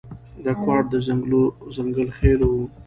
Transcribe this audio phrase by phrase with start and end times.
[0.43, 0.93] د کوهاټ د
[1.77, 2.61] ځنګل خېلو و.